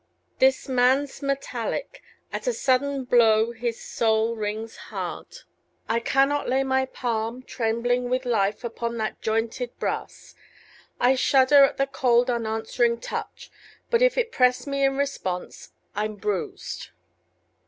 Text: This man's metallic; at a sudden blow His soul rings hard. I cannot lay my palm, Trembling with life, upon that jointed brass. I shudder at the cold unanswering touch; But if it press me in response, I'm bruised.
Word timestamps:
This 0.39 0.67
man's 0.67 1.21
metallic; 1.21 2.01
at 2.33 2.47
a 2.47 2.53
sudden 2.53 3.03
blow 3.03 3.51
His 3.51 3.79
soul 3.79 4.35
rings 4.35 4.75
hard. 4.89 5.27
I 5.87 5.99
cannot 5.99 6.49
lay 6.49 6.63
my 6.63 6.87
palm, 6.87 7.43
Trembling 7.43 8.09
with 8.09 8.25
life, 8.25 8.63
upon 8.63 8.97
that 8.97 9.21
jointed 9.21 9.77
brass. 9.77 10.33
I 10.99 11.13
shudder 11.13 11.63
at 11.65 11.77
the 11.77 11.85
cold 11.85 12.31
unanswering 12.31 12.99
touch; 12.99 13.51
But 13.91 14.01
if 14.01 14.17
it 14.17 14.31
press 14.31 14.65
me 14.65 14.83
in 14.85 14.97
response, 14.97 15.71
I'm 15.93 16.15
bruised. 16.15 16.87